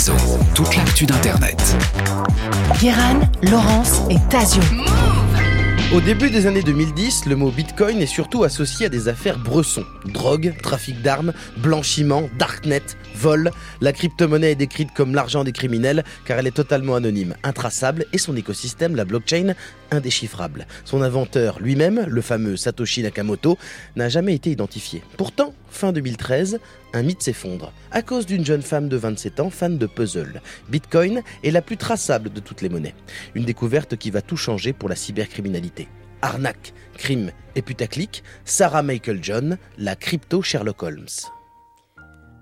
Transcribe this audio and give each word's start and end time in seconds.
réseaux, 0.00 0.38
toute 0.54 0.74
l'actu 0.76 1.04
d'Internet. 1.04 1.76
Guéran, 2.80 3.20
Laurence 3.42 4.00
et 4.08 4.16
Tasio. 4.30 4.62
Au 5.94 6.00
début 6.00 6.30
des 6.30 6.46
années 6.46 6.62
2010, 6.62 7.26
le 7.26 7.36
mot 7.36 7.50
Bitcoin 7.50 8.00
est 8.00 8.06
surtout 8.06 8.44
associé 8.44 8.86
à 8.86 8.88
des 8.88 9.08
affaires 9.08 9.38
bressons. 9.38 9.84
Drogue, 10.06 10.54
trafic 10.62 11.02
d'armes, 11.02 11.34
blanchiment, 11.58 12.30
darknet, 12.38 12.82
vol. 13.14 13.50
La 13.82 13.92
crypto-monnaie 13.92 14.52
est 14.52 14.56
décrite 14.56 14.94
comme 14.94 15.14
l'argent 15.14 15.44
des 15.44 15.52
criminels 15.52 16.02
car 16.24 16.38
elle 16.38 16.46
est 16.46 16.52
totalement 16.52 16.94
anonyme, 16.94 17.34
intraçable 17.42 18.06
et 18.14 18.18
son 18.18 18.34
écosystème, 18.36 18.96
la 18.96 19.04
blockchain, 19.04 19.54
indéchiffrable. 19.90 20.66
Son 20.84 21.02
inventeur 21.02 21.60
lui-même, 21.60 22.04
le 22.08 22.20
fameux 22.20 22.56
Satoshi 22.56 23.02
Nakamoto, 23.02 23.58
n'a 23.96 24.08
jamais 24.08 24.34
été 24.34 24.50
identifié. 24.50 25.02
Pourtant, 25.16 25.54
fin 25.70 25.92
2013, 25.92 26.58
un 26.92 27.02
mythe 27.02 27.22
s'effondre 27.22 27.72
à 27.90 28.02
cause 28.02 28.26
d'une 28.26 28.44
jeune 28.44 28.62
femme 28.62 28.88
de 28.88 28.96
27 28.96 29.40
ans 29.40 29.50
fan 29.50 29.78
de 29.78 29.86
puzzle. 29.86 30.40
Bitcoin 30.68 31.22
est 31.42 31.50
la 31.50 31.62
plus 31.62 31.76
traçable 31.76 32.32
de 32.32 32.40
toutes 32.40 32.62
les 32.62 32.68
monnaies. 32.68 32.94
Une 33.34 33.44
découverte 33.44 33.96
qui 33.96 34.10
va 34.10 34.22
tout 34.22 34.36
changer 34.36 34.72
pour 34.72 34.88
la 34.88 34.96
cybercriminalité. 34.96 35.88
Arnaque, 36.22 36.74
crime 36.96 37.32
et 37.56 37.62
putaclic, 37.62 38.22
Sarah 38.44 38.82
Michael 38.82 39.20
John, 39.22 39.58
la 39.78 39.96
crypto 39.96 40.42
Sherlock 40.42 40.82
Holmes. 40.82 41.39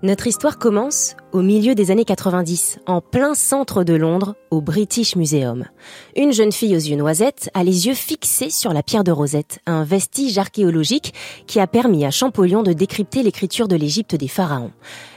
Notre 0.01 0.27
histoire 0.27 0.57
commence 0.57 1.17
au 1.33 1.41
milieu 1.41 1.75
des 1.75 1.91
années 1.91 2.05
90, 2.05 2.79
en 2.87 3.01
plein 3.01 3.33
centre 3.33 3.83
de 3.83 3.95
Londres, 3.95 4.35
au 4.49 4.61
British 4.61 5.17
Museum. 5.17 5.65
Une 6.15 6.31
jeune 6.31 6.53
fille 6.53 6.73
aux 6.73 6.79
yeux 6.79 6.95
noisettes 6.95 7.49
a 7.53 7.65
les 7.65 7.87
yeux 7.87 7.93
fixés 7.93 8.49
sur 8.49 8.71
la 8.71 8.81
pierre 8.81 9.03
de 9.03 9.11
Rosette, 9.11 9.59
un 9.65 9.83
vestige 9.83 10.37
archéologique 10.37 11.13
qui 11.47 11.59
a 11.59 11.67
permis 11.67 12.05
à 12.05 12.11
Champollion 12.11 12.63
de 12.63 12.71
décrypter 12.71 13.23
l'écriture 13.23 13.67
de 13.67 13.75
l'Égypte 13.75 14.15
des 14.15 14.29
pharaons. 14.29 14.71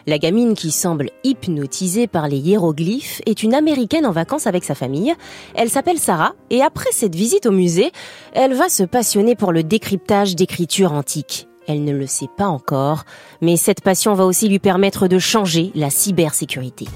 La 0.08 0.18
gamine 0.18 0.54
qui 0.54 0.72
semble 0.72 1.10
hypnotisée 1.22 2.08
par 2.08 2.26
les 2.26 2.38
hiéroglyphes 2.38 3.22
est 3.24 3.44
une 3.44 3.54
américaine 3.54 4.04
en 4.04 4.10
vacances 4.10 4.48
avec 4.48 4.64
sa 4.64 4.74
famille. 4.74 5.14
Elle 5.54 5.70
s'appelle 5.70 6.00
Sarah 6.00 6.34
et 6.50 6.60
après 6.60 6.90
cette 6.90 7.14
visite 7.14 7.46
au 7.46 7.52
musée, 7.52 7.92
elle 8.32 8.54
va 8.54 8.68
se 8.68 8.82
passionner 8.82 9.36
pour 9.36 9.52
le 9.52 9.62
décryptage 9.62 10.34
d'écritures 10.34 10.92
antiques. 10.92 11.46
Elle 11.66 11.84
ne 11.84 11.92
le 11.92 12.06
sait 12.06 12.28
pas 12.36 12.48
encore, 12.48 13.04
mais 13.40 13.56
cette 13.56 13.82
passion 13.82 14.14
va 14.14 14.24
aussi 14.24 14.48
lui 14.48 14.58
permettre 14.58 15.08
de 15.08 15.18
changer 15.18 15.70
la 15.74 15.90
cybersécurité. 15.90 16.86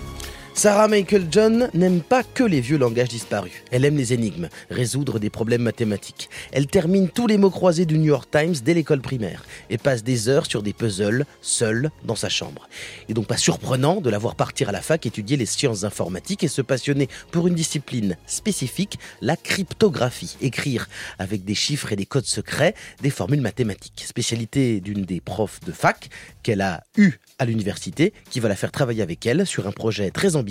Sarah 0.56 0.88
Michael 0.88 1.26
John 1.30 1.68
n'aime 1.74 2.00
pas 2.00 2.24
que 2.24 2.42
les 2.42 2.62
vieux 2.62 2.78
langages 2.78 3.10
disparus. 3.10 3.52
Elle 3.70 3.84
aime 3.84 3.98
les 3.98 4.14
énigmes, 4.14 4.48
résoudre 4.70 5.18
des 5.18 5.28
problèmes 5.28 5.60
mathématiques. 5.60 6.30
Elle 6.50 6.66
termine 6.66 7.10
tous 7.10 7.26
les 7.26 7.36
mots 7.36 7.50
croisés 7.50 7.84
du 7.84 7.98
New 7.98 8.06
York 8.06 8.30
Times 8.30 8.54
dès 8.64 8.72
l'école 8.72 9.02
primaire 9.02 9.44
et 9.68 9.76
passe 9.76 10.02
des 10.02 10.30
heures 10.30 10.46
sur 10.46 10.62
des 10.62 10.72
puzzles, 10.72 11.26
seule, 11.42 11.90
dans 12.04 12.16
sa 12.16 12.30
chambre. 12.30 12.70
N'est 13.06 13.14
donc 13.14 13.26
pas 13.26 13.36
surprenant 13.36 14.00
de 14.00 14.08
la 14.08 14.16
voir 14.16 14.34
partir 14.34 14.70
à 14.70 14.72
la 14.72 14.80
fac 14.80 15.04
étudier 15.04 15.36
les 15.36 15.44
sciences 15.44 15.84
informatiques 15.84 16.42
et 16.42 16.48
se 16.48 16.62
passionner 16.62 17.10
pour 17.32 17.48
une 17.48 17.54
discipline 17.54 18.16
spécifique, 18.26 18.98
la 19.20 19.36
cryptographie. 19.36 20.38
Écrire 20.40 20.88
avec 21.18 21.44
des 21.44 21.54
chiffres 21.54 21.92
et 21.92 21.96
des 21.96 22.06
codes 22.06 22.24
secrets 22.24 22.74
des 23.02 23.10
formules 23.10 23.42
mathématiques. 23.42 24.04
Spécialité 24.06 24.80
d'une 24.80 25.04
des 25.04 25.20
profs 25.20 25.60
de 25.60 25.72
fac 25.72 26.08
qu'elle 26.42 26.62
a 26.62 26.82
eue 26.96 27.20
à 27.38 27.44
l'université 27.44 28.14
qui 28.30 28.40
va 28.40 28.48
la 28.48 28.56
faire 28.56 28.72
travailler 28.72 29.02
avec 29.02 29.26
elle 29.26 29.46
sur 29.46 29.66
un 29.66 29.72
projet 29.72 30.10
très 30.10 30.36
ambitieux, 30.36 30.45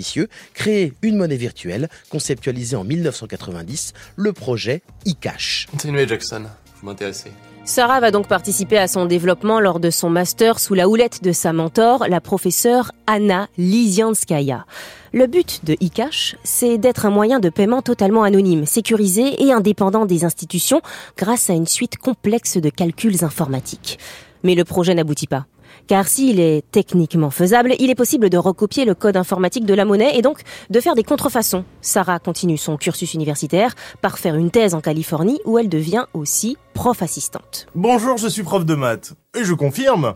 créer 0.54 0.92
une 1.02 1.16
monnaie 1.16 1.36
virtuelle 1.36 1.88
conceptualisée 2.10 2.76
en 2.76 2.84
1990, 2.84 3.92
le 4.16 4.32
projet 4.32 4.82
eCash. 5.06 5.66
Continuez 5.70 6.06
Jackson, 6.06 6.44
vous 6.80 6.86
m'intéressez. 6.86 7.30
Sarah 7.64 7.98
va 7.98 8.12
donc 8.12 8.28
participer 8.28 8.78
à 8.78 8.86
son 8.86 9.06
développement 9.06 9.58
lors 9.58 9.80
de 9.80 9.90
son 9.90 10.08
master 10.08 10.60
sous 10.60 10.74
la 10.74 10.88
houlette 10.88 11.24
de 11.24 11.32
sa 11.32 11.52
mentor, 11.52 12.06
la 12.08 12.20
professeure 12.20 12.92
Anna 13.08 13.48
Lizianskaya. 13.58 14.66
Le 15.12 15.26
but 15.26 15.64
de 15.64 15.76
eCash, 15.80 16.36
c'est 16.44 16.78
d'être 16.78 17.06
un 17.06 17.10
moyen 17.10 17.40
de 17.40 17.48
paiement 17.48 17.82
totalement 17.82 18.22
anonyme, 18.22 18.66
sécurisé 18.66 19.42
et 19.42 19.52
indépendant 19.52 20.06
des 20.06 20.24
institutions 20.24 20.80
grâce 21.16 21.50
à 21.50 21.54
une 21.54 21.66
suite 21.66 21.96
complexe 21.96 22.56
de 22.56 22.70
calculs 22.70 23.24
informatiques. 23.24 23.98
Mais 24.44 24.54
le 24.54 24.64
projet 24.64 24.94
n'aboutit 24.94 25.26
pas. 25.26 25.46
Car 25.86 26.08
s'il 26.08 26.40
est 26.40 26.64
techniquement 26.70 27.30
faisable, 27.30 27.74
il 27.78 27.90
est 27.90 27.94
possible 27.94 28.30
de 28.30 28.38
recopier 28.38 28.84
le 28.84 28.94
code 28.94 29.16
informatique 29.16 29.64
de 29.64 29.74
la 29.74 29.84
monnaie 29.84 30.16
et 30.16 30.22
donc 30.22 30.40
de 30.70 30.80
faire 30.80 30.94
des 30.94 31.04
contrefaçons. 31.04 31.64
Sarah 31.80 32.18
continue 32.18 32.58
son 32.58 32.76
cursus 32.76 33.14
universitaire 33.14 33.74
par 34.02 34.18
faire 34.18 34.36
une 34.36 34.50
thèse 34.50 34.74
en 34.74 34.80
Californie 34.80 35.40
où 35.44 35.58
elle 35.58 35.68
devient 35.68 36.06
aussi 36.14 36.56
prof 36.74 37.02
assistante. 37.02 37.66
Bonjour, 37.74 38.16
je 38.16 38.28
suis 38.28 38.42
prof 38.42 38.64
de 38.64 38.74
maths. 38.74 39.14
Et 39.38 39.44
je 39.44 39.54
confirme. 39.54 40.14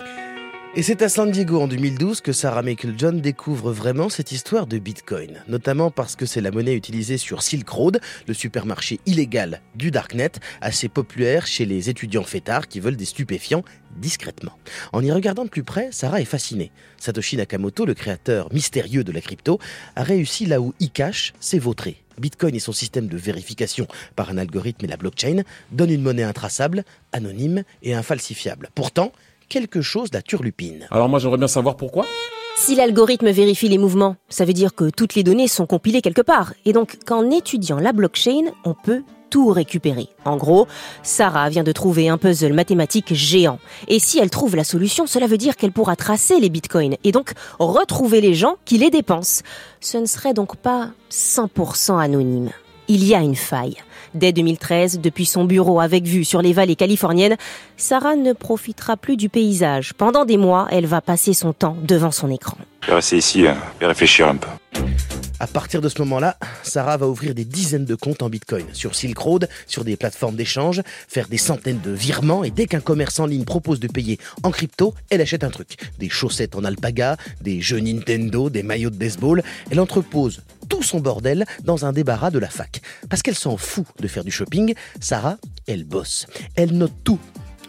Et 0.76 0.84
c'est 0.84 1.02
à 1.02 1.08
San 1.08 1.32
Diego 1.32 1.60
en 1.60 1.66
2012 1.66 2.20
que 2.20 2.30
Sarah 2.30 2.62
Michael 2.62 2.94
John 2.96 3.20
découvre 3.20 3.72
vraiment 3.72 4.08
cette 4.08 4.30
histoire 4.30 4.68
de 4.68 4.78
Bitcoin, 4.78 5.42
notamment 5.48 5.90
parce 5.90 6.14
que 6.14 6.26
c'est 6.26 6.40
la 6.40 6.52
monnaie 6.52 6.76
utilisée 6.76 7.18
sur 7.18 7.42
Silk 7.42 7.68
Road, 7.68 8.00
le 8.28 8.34
supermarché 8.34 9.00
illégal 9.04 9.62
du 9.74 9.90
Darknet, 9.90 10.30
assez 10.60 10.88
populaire 10.88 11.48
chez 11.48 11.64
les 11.64 11.90
étudiants 11.90 12.22
fêtards 12.22 12.68
qui 12.68 12.78
veulent 12.78 12.94
des 12.94 13.04
stupéfiants 13.04 13.64
discrètement. 13.96 14.52
En 14.92 15.02
y 15.02 15.10
regardant 15.10 15.44
de 15.44 15.50
plus 15.50 15.64
près, 15.64 15.88
Sarah 15.90 16.20
est 16.20 16.24
fascinée. 16.24 16.70
Satoshi 16.98 17.36
Nakamoto, 17.36 17.84
le 17.84 17.94
créateur 17.94 18.52
mystérieux 18.52 19.02
de 19.02 19.10
la 19.10 19.20
crypto, 19.20 19.58
a 19.96 20.04
réussi 20.04 20.46
là 20.46 20.60
où 20.60 20.72
eCash 20.80 21.32
s'est 21.40 21.58
vautré. 21.58 21.96
Bitcoin 22.20 22.54
et 22.54 22.60
son 22.60 22.72
système 22.72 23.08
de 23.08 23.16
vérification 23.16 23.88
par 24.14 24.30
un 24.30 24.38
algorithme 24.38 24.84
et 24.84 24.88
la 24.88 24.96
blockchain 24.96 25.42
donnent 25.72 25.90
une 25.90 26.02
monnaie 26.02 26.22
intraçable, 26.22 26.84
anonyme 27.10 27.64
et 27.82 27.94
infalsifiable. 27.94 28.68
Pourtant, 28.76 29.10
quelque 29.50 29.82
chose 29.82 30.08
la 30.14 30.22
turlupine. 30.22 30.86
Alors 30.90 31.10
moi 31.10 31.18
j'aimerais 31.18 31.36
bien 31.36 31.48
savoir 31.48 31.76
pourquoi. 31.76 32.06
Si 32.56 32.74
l'algorithme 32.74 33.30
vérifie 33.30 33.68
les 33.68 33.78
mouvements, 33.78 34.16
ça 34.28 34.46
veut 34.46 34.52
dire 34.52 34.74
que 34.74 34.88
toutes 34.88 35.14
les 35.14 35.22
données 35.22 35.48
sont 35.48 35.66
compilées 35.66 36.00
quelque 36.00 36.22
part. 36.22 36.54
Et 36.64 36.72
donc 36.72 36.98
qu'en 37.04 37.30
étudiant 37.30 37.78
la 37.78 37.92
blockchain, 37.92 38.52
on 38.64 38.74
peut 38.74 39.02
tout 39.28 39.48
récupérer. 39.48 40.08
En 40.24 40.36
gros, 40.36 40.66
Sarah 41.02 41.48
vient 41.48 41.62
de 41.62 41.72
trouver 41.72 42.08
un 42.08 42.18
puzzle 42.18 42.52
mathématique 42.52 43.14
géant. 43.14 43.58
Et 43.88 43.98
si 43.98 44.18
elle 44.18 44.30
trouve 44.30 44.56
la 44.56 44.64
solution, 44.64 45.06
cela 45.06 45.26
veut 45.26 45.38
dire 45.38 45.56
qu'elle 45.56 45.72
pourra 45.72 45.96
tracer 45.96 46.40
les 46.40 46.50
bitcoins 46.50 46.96
et 47.04 47.12
donc 47.12 47.32
retrouver 47.58 48.20
les 48.20 48.34
gens 48.34 48.56
qui 48.64 48.78
les 48.78 48.90
dépensent. 48.90 49.42
Ce 49.80 49.98
ne 49.98 50.06
serait 50.06 50.34
donc 50.34 50.56
pas 50.56 50.90
100% 51.10 52.00
anonyme. 52.00 52.50
Il 52.92 53.04
y 53.04 53.14
a 53.14 53.20
une 53.20 53.36
faille. 53.36 53.76
Dès 54.14 54.32
2013, 54.32 54.98
depuis 54.98 55.24
son 55.24 55.44
bureau 55.44 55.78
avec 55.78 56.02
vue 56.02 56.24
sur 56.24 56.42
les 56.42 56.52
vallées 56.52 56.74
californiennes, 56.74 57.36
Sarah 57.76 58.16
ne 58.16 58.32
profitera 58.32 58.96
plus 58.96 59.16
du 59.16 59.28
paysage. 59.28 59.94
Pendant 59.94 60.24
des 60.24 60.36
mois, 60.36 60.66
elle 60.72 60.86
va 60.86 61.00
passer 61.00 61.32
son 61.32 61.52
temps 61.52 61.76
devant 61.84 62.10
son 62.10 62.32
écran. 62.32 62.58
Je 62.82 62.88
vais 62.88 62.94
rester 62.94 63.18
ici 63.18 63.44
et 63.44 63.86
réfléchir 63.86 64.28
un 64.28 64.34
peu. 64.34 64.48
À 65.40 65.46
partir 65.46 65.80
de 65.80 65.88
ce 65.88 65.98
moment-là, 66.00 66.36
Sarah 66.62 66.98
va 66.98 67.08
ouvrir 67.08 67.34
des 67.34 67.46
dizaines 67.46 67.86
de 67.86 67.94
comptes 67.94 68.22
en 68.22 68.28
Bitcoin 68.28 68.66
sur 68.74 68.94
Silk 68.94 69.16
Road, 69.16 69.48
sur 69.66 69.84
des 69.84 69.96
plateformes 69.96 70.36
d'échange, 70.36 70.82
faire 71.08 71.28
des 71.28 71.38
centaines 71.38 71.80
de 71.80 71.92
virements 71.92 72.44
et 72.44 72.50
dès 72.50 72.66
qu'un 72.66 72.80
commerce 72.80 73.18
en 73.20 73.24
ligne 73.24 73.44
propose 73.44 73.80
de 73.80 73.88
payer 73.88 74.18
en 74.42 74.50
crypto, 74.50 74.94
elle 75.08 75.22
achète 75.22 75.42
un 75.42 75.48
truc. 75.48 75.78
Des 75.98 76.10
chaussettes 76.10 76.56
en 76.56 76.64
alpaga, 76.64 77.16
des 77.40 77.62
jeux 77.62 77.80
Nintendo, 77.80 78.50
des 78.50 78.62
maillots 78.62 78.90
de 78.90 78.96
baseball. 78.96 79.42
Elle 79.70 79.80
entrepose 79.80 80.42
tout 80.68 80.82
son 80.82 81.00
bordel 81.00 81.46
dans 81.64 81.86
un 81.86 81.94
débarras 81.94 82.30
de 82.30 82.38
la 82.38 82.50
fac. 82.50 82.82
Parce 83.08 83.22
qu'elle 83.22 83.34
s'en 83.34 83.56
fout 83.56 83.86
de 83.98 84.08
faire 84.08 84.24
du 84.24 84.30
shopping, 84.30 84.74
Sarah, 85.00 85.38
elle 85.66 85.84
bosse. 85.84 86.26
Elle 86.54 86.76
note 86.76 86.92
tout 87.02 87.18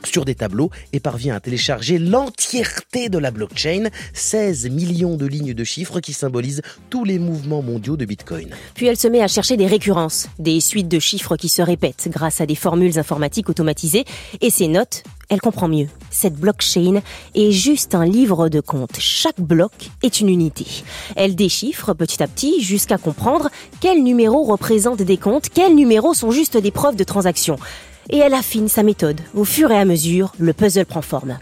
sur 0.05 0.25
des 0.25 0.35
tableaux 0.35 0.69
et 0.93 0.99
parvient 0.99 1.35
à 1.35 1.39
télécharger 1.39 1.97
l'entièreté 1.97 3.09
de 3.09 3.17
la 3.17 3.31
blockchain, 3.31 3.89
16 4.13 4.69
millions 4.69 5.17
de 5.17 5.25
lignes 5.25 5.53
de 5.53 5.63
chiffres 5.63 5.99
qui 5.99 6.13
symbolisent 6.13 6.61
tous 6.89 7.05
les 7.05 7.19
mouvements 7.19 7.61
mondiaux 7.61 7.97
de 7.97 8.05
Bitcoin. 8.05 8.49
Puis 8.73 8.87
elle 8.87 8.97
se 8.97 9.07
met 9.07 9.21
à 9.21 9.27
chercher 9.27 9.57
des 9.57 9.67
récurrences, 9.67 10.27
des 10.39 10.59
suites 10.59 10.87
de 10.87 10.99
chiffres 10.99 11.35
qui 11.35 11.49
se 11.49 11.61
répètent 11.61 12.07
grâce 12.09 12.41
à 12.41 12.45
des 12.45 12.55
formules 12.55 12.99
informatiques 12.99 13.49
automatisées 13.49 14.05
et 14.41 14.49
ses 14.49 14.67
notes 14.67 15.03
elle 15.31 15.39
comprend 15.39 15.69
mieux. 15.69 15.87
Cette 16.09 16.35
blockchain 16.35 17.01
est 17.35 17.51
juste 17.51 17.95
un 17.95 18.03
livre 18.03 18.49
de 18.49 18.59
compte. 18.59 18.97
Chaque 18.99 19.39
bloc 19.39 19.71
est 20.03 20.19
une 20.19 20.27
unité. 20.27 20.65
Elle 21.15 21.35
déchiffre 21.35 21.93
petit 21.93 22.21
à 22.21 22.27
petit 22.27 22.61
jusqu'à 22.61 22.97
comprendre 22.97 23.49
quels 23.79 24.03
numéros 24.03 24.43
représentent 24.43 25.01
des 25.01 25.15
comptes, 25.15 25.47
quels 25.47 25.73
numéros 25.73 26.13
sont 26.13 26.31
juste 26.31 26.57
des 26.57 26.71
preuves 26.71 26.97
de 26.97 27.05
transaction 27.05 27.57
et 28.09 28.17
elle 28.17 28.33
affine 28.33 28.67
sa 28.67 28.83
méthode. 28.83 29.21
Au 29.33 29.45
fur 29.45 29.71
et 29.71 29.77
à 29.77 29.85
mesure, 29.85 30.33
le 30.39 30.53
puzzle 30.53 30.85
prend 30.85 31.01
forme. 31.01 31.37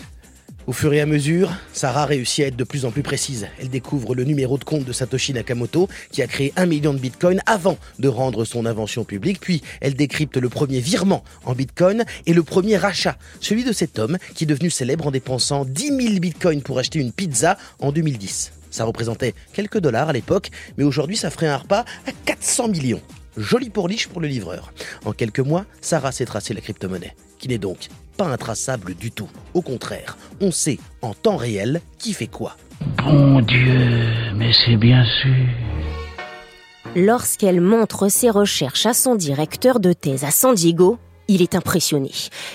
Au 0.70 0.72
fur 0.72 0.94
et 0.94 1.02
à 1.02 1.08
mesure, 1.08 1.52
Sarah 1.74 2.06
réussit 2.06 2.44
à 2.44 2.48
être 2.50 2.56
de 2.56 2.64
plus 2.64 2.86
en 2.86 2.92
plus 2.92 3.02
précise. 3.02 3.48
Elle 3.60 3.70
découvre 3.70 4.14
le 4.14 4.24
numéro 4.24 4.60
de 4.60 4.64
compte 4.64 4.86
de 4.86 4.94
Satoshi 4.94 5.34
Nakamoto, 5.34 5.90
qui 6.12 6.22
a 6.22 6.28
créé 6.28 6.54
un 6.58 6.68
million 6.68 6.94
de 6.94 7.00
bitcoins 7.00 7.42
avant 7.48 7.80
de 7.98 8.08
rendre 8.08 8.46
son 8.46 8.68
invention 8.68 9.04
publique. 9.04 9.40
Puis, 9.40 9.64
elle 9.82 9.96
décrypte 9.96 10.38
le 10.38 10.48
premier 10.48 10.80
virement 10.80 11.24
en 11.44 11.56
bitcoin 11.56 12.06
et 12.28 12.34
le 12.34 12.44
premier 12.44 12.78
rachat, 12.78 13.18
celui 13.42 13.64
de 13.64 13.72
cet 13.72 13.98
homme 13.98 14.20
qui 14.36 14.44
est 14.44 14.48
devenu 14.48 14.70
célèbre 14.70 15.08
en 15.08 15.12
dépensant 15.12 15.66
10 15.66 15.88
000 15.88 16.20
bitcoins 16.20 16.62
pour 16.62 16.78
acheter 16.78 17.00
une 17.00 17.14
pizza 17.14 17.58
en 17.80 17.92
2010. 17.92 18.52
Ça 18.70 18.84
représentait 18.84 19.34
quelques 19.54 19.80
dollars 19.80 20.10
à 20.10 20.14
l'époque, 20.14 20.52
mais 20.78 20.84
aujourd'hui 20.84 21.18
ça 21.18 21.32
ferait 21.32 21.48
un 21.48 21.58
repas 21.58 21.84
à 22.06 22.12
400 22.26 22.68
millions. 22.68 23.02
Joli 23.38 23.70
pourliche 23.70 24.08
pour 24.08 24.22
le 24.22 24.28
livreur. 24.28 24.74
En 25.06 25.14
quelques 25.14 25.40
mois, 25.40 25.66
Sarah 25.82 26.12
s'est 26.12 26.26
tracé 26.26 26.54
la 26.54 26.62
crypto-monnaie, 26.62 27.16
qui 27.38 27.48
n'est 27.48 27.58
donc 27.58 27.88
pas 28.18 28.28
intraçables 28.28 28.96
du 28.96 29.12
tout. 29.12 29.30
Au 29.54 29.62
contraire, 29.62 30.18
on 30.42 30.52
sait 30.52 30.80
en 31.02 31.14
temps 31.14 31.38
réel 31.38 31.82
qui 31.98 32.14
fait 32.14 32.28
quoi. 32.28 32.58
Bon 32.98 33.42
Dieu, 33.42 34.34
mais 34.36 34.52
c'est 34.54 34.78
bien 34.78 35.04
sûr. 35.22 35.36
Lorsqu'elle 36.96 37.62
montre 37.62 38.10
ses 38.10 38.30
recherches 38.30 38.86
à 38.86 38.94
son 38.94 39.16
directeur 39.16 39.80
de 39.80 39.94
thèse 39.94 40.24
à 40.24 40.32
San 40.32 40.56
Diego, 40.56 40.98
il 41.28 41.42
est 41.44 41.56
impressionné. 41.56 42.12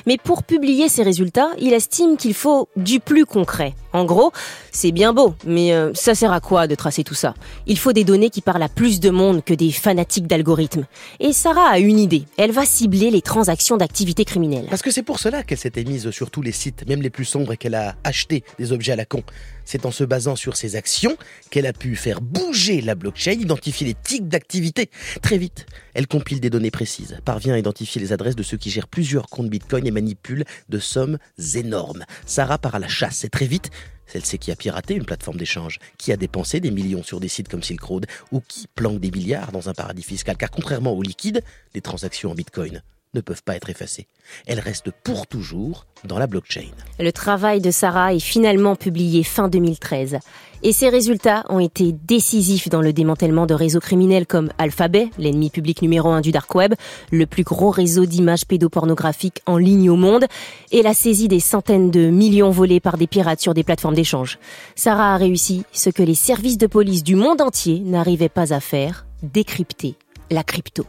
Mais 0.07 0.19
pour 0.19 0.43
publier 0.43 0.89
ses 0.89 1.05
résultats, 1.05 1.51
il 1.59 1.73
estime 1.73 2.17
qu'il 2.17 2.35
faut 2.35 2.69
du 2.77 2.99
plus 2.99 3.25
concret. 3.25 3.75
En 3.95 4.05
gros, 4.05 4.33
c'est 4.73 4.91
bien 4.91 5.13
beau, 5.13 5.37
mais 5.47 5.73
euh, 5.73 5.93
ça 5.95 6.17
sert 6.17 6.33
à 6.33 6.41
quoi 6.41 6.67
de 6.67 6.75
tracer 6.75 7.05
tout 7.05 7.15
ça? 7.15 7.33
Il 7.69 7.79
faut 7.79 7.93
des 7.93 8.03
données 8.03 8.29
qui 8.29 8.41
parlent 8.41 8.65
à 8.65 8.69
plus 8.69 8.99
de 8.99 9.09
monde 9.09 9.45
que 9.45 9.55
des 9.55 9.71
fanatiques 9.71 10.27
d'algorithmes. 10.27 10.85
Et 11.21 11.33
Sarah 11.33 11.69
a 11.69 11.79
une 11.79 12.01
idée. 12.01 12.25
Elle 12.37 12.51
va 12.51 12.67
cibler 12.67 13.13
les 13.13 13.23
transactions 13.23 13.77
d'activités 13.77 14.25
criminelles. 14.25 14.67
Parce 14.69 14.83
que 14.83 14.91
c'est 14.91 15.05
pour 15.05 15.21
cela 15.21 15.45
qu'elle 15.45 15.59
s'était 15.59 15.85
mise 15.85 16.11
sur 16.11 16.33
tous 16.33 16.43
les 16.43 16.51
sites, 16.51 16.85
même 16.89 17.03
les 17.03 17.11
plus 17.11 17.25
sombres, 17.25 17.53
et 17.53 17.57
qu'elle 17.57 17.77
a 17.77 17.95
acheté 18.03 18.43
des 18.59 18.73
objets 18.73 18.91
à 18.91 18.97
la 18.97 19.05
con. 19.05 19.23
C'est 19.65 19.87
en 19.87 19.93
se 19.93 20.03
basant 20.03 20.35
sur 20.35 20.57
ces 20.57 20.75
actions 20.75 21.17
qu'elle 21.51 21.67
a 21.67 21.73
pu 21.73 21.95
faire 21.95 22.21
bouger 22.21 22.81
la 22.81 22.97
blockchain, 22.97 23.33
identifier 23.33 23.87
les 23.87 23.95
tics 23.95 24.29
d'activité. 24.29 24.91
Très 25.23 25.39
vite, 25.39 25.67
elle 25.95 26.09
compile 26.09 26.41
des 26.41 26.51
données 26.51 26.73
précises, 26.73 27.17
parvient 27.25 27.55
à 27.55 27.59
identifier 27.59 28.01
les 28.01 28.13
adresses 28.13 28.37
de 28.37 28.43
ceux 28.43 28.57
qui 28.57 28.71
gèrent 28.71 28.89
plusieurs 28.89 29.29
comptes 29.29 29.49
Bitcoin 29.49 29.87
et 29.87 29.93
manipule 29.93 30.45
de 30.69 30.79
sommes 30.81 31.19
énormes. 31.55 32.05
Sarah 32.27 32.59
part 32.59 32.75
à 32.75 32.79
la 32.81 32.89
chasse 32.89 33.25
et 33.25 33.29
très 33.29 33.47
vite, 33.47 33.71
celle 34.07 34.25
sait 34.25 34.39
qui 34.39 34.51
a 34.51 34.57
piraté 34.57 34.95
une 34.95 35.05
plateforme 35.05 35.39
d'échange, 35.39 35.79
qui 35.99 36.13
a 36.13 36.17
dépensé 36.17 36.61
des 36.61 36.71
millions 36.71 37.03
sur 37.03 37.21
des 37.21 37.29
sites 37.29 37.49
comme 37.49 37.63
Silk 37.63 37.83
Road 37.83 38.07
ou 38.33 38.41
qui 38.41 38.67
planque 38.75 39.01
des 39.01 39.11
milliards 39.11 39.53
dans 39.53 39.69
un 39.69 39.75
paradis 39.75 40.03
fiscal. 40.03 40.37
Car 40.37 40.51
contrairement 40.51 40.93
au 40.93 41.03
liquide, 41.03 41.43
les 41.75 41.81
transactions 41.81 42.31
en 42.31 42.35
Bitcoin 42.35 42.83
ne 43.15 43.21
peuvent 43.21 43.43
pas 43.43 43.57
être 43.57 43.71
effacées. 43.71 44.07
Elles 44.47 44.61
restent 44.61 44.91
pour 44.91 45.27
toujours 45.27 45.87
dans 46.05 46.19
la 46.19 46.27
blockchain. 46.27 46.69
Le 46.99 47.13
travail 47.13 47.61
de 47.61 47.71
Sarah 47.71 48.15
est 48.15 48.21
finalement 48.21 48.77
publié 48.77 49.23
fin 49.23 49.49
2013. 49.49 50.19
Et 50.63 50.73
ses 50.73 50.89
résultats 50.89 51.45
ont 51.51 51.59
été 51.59 51.93
décisifs 51.93 52.71
dans 52.71 52.81
le 52.81 52.95
démantèlement 52.95 53.45
de 53.45 53.53
réseaux 53.53 53.81
criminels 53.81 54.27
comme 54.27 54.49
Alphabet, 54.57 55.11
l'ennemi 55.19 55.51
public 55.51 55.83
numéro 55.83 56.09
un 56.09 56.23
du 56.23 56.33
dark 56.33 56.55
web, 56.55 56.73
le 57.13 57.27
plus 57.27 57.43
gros 57.43 57.69
réseau 57.69 58.07
d'images 58.07 58.47
pédopornographiques 58.47 59.43
en 59.45 59.59
ligne 59.59 59.91
au 59.91 59.97
monde, 59.97 60.25
et 60.73 60.83
la 60.83 60.95
saisie 60.95 61.29
des 61.29 61.41
centaines 61.41 61.91
de 61.91 62.09
millions 62.09 62.51
volés 62.51 62.81
par 62.81 62.97
des 62.97 63.07
pirates 63.07 63.41
sur 63.41 63.53
des 63.53 63.63
plateformes 63.63 63.95
d'échange. 63.95 64.39
Sarah 64.75 65.13
a 65.13 65.17
réussi 65.19 65.65
ce 65.73 65.91
que 65.91 66.03
les 66.03 66.15
services 66.15 66.59
de 66.59 66.67
police 66.67 67.05
du 67.05 67.15
monde 67.15 67.43
entier 67.43 67.81
n'arrivaient 67.81 68.31
pas 68.31 68.55
à 68.55 68.61
faire, 68.61 69.05
décrypter 69.23 69.97
la 70.31 70.45
crypto. 70.45 70.87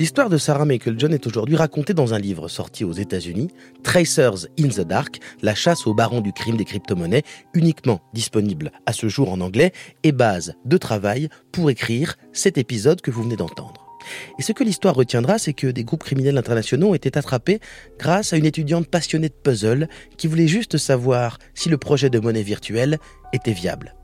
L'histoire 0.00 0.30
de 0.30 0.38
Sarah 0.38 0.64
Michael 0.64 0.98
John 0.98 1.12
est 1.12 1.26
aujourd'hui 1.26 1.56
racontée 1.56 1.92
dans 1.92 2.14
un 2.14 2.18
livre 2.18 2.48
sorti 2.48 2.84
aux 2.84 2.92
États-Unis, 2.94 3.48
Tracers 3.82 4.46
in 4.58 4.68
the 4.68 4.80
Dark, 4.80 5.20
la 5.42 5.54
chasse 5.54 5.86
au 5.86 5.92
baron 5.92 6.22
du 6.22 6.32
crime 6.32 6.56
des 6.56 6.64
crypto-monnaies, 6.64 7.22
uniquement 7.52 8.00
disponible 8.14 8.72
à 8.86 8.94
ce 8.94 9.10
jour 9.10 9.30
en 9.30 9.42
anglais 9.42 9.72
et 10.02 10.12
base 10.12 10.54
de 10.64 10.78
travail 10.78 11.28
pour 11.52 11.68
écrire 11.68 12.16
cet 12.32 12.56
épisode 12.56 13.02
que 13.02 13.10
vous 13.10 13.24
venez 13.24 13.36
d'entendre. 13.36 13.94
Et 14.38 14.42
ce 14.42 14.52
que 14.52 14.64
l'histoire 14.64 14.94
retiendra, 14.94 15.36
c'est 15.36 15.52
que 15.52 15.66
des 15.66 15.84
groupes 15.84 16.04
criminels 16.04 16.38
internationaux 16.38 16.92
ont 16.92 16.94
été 16.94 17.14
attrapés 17.18 17.60
grâce 17.98 18.32
à 18.32 18.38
une 18.38 18.46
étudiante 18.46 18.86
passionnée 18.86 19.28
de 19.28 19.34
puzzle 19.34 19.86
qui 20.16 20.28
voulait 20.28 20.48
juste 20.48 20.78
savoir 20.78 21.36
si 21.52 21.68
le 21.68 21.76
projet 21.76 22.08
de 22.08 22.20
monnaie 22.20 22.42
virtuelle 22.42 22.96
était 23.34 23.52
viable. 23.52 23.94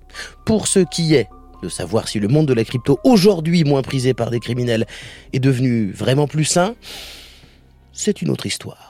Pour 0.44 0.68
ce 0.68 0.80
qui 0.80 1.14
est 1.14 1.28
de 1.62 1.68
savoir 1.68 2.08
si 2.08 2.18
le 2.18 2.28
monde 2.28 2.46
de 2.46 2.54
la 2.54 2.64
crypto, 2.64 2.98
aujourd'hui 3.04 3.64
moins 3.64 3.82
prisé 3.82 4.14
par 4.14 4.30
des 4.30 4.40
criminels, 4.40 4.86
est 5.32 5.40
devenu 5.40 5.90
vraiment 5.90 6.26
plus 6.26 6.44
sain, 6.44 6.74
c'est 7.92 8.22
une 8.22 8.30
autre 8.30 8.46
histoire. 8.46 8.85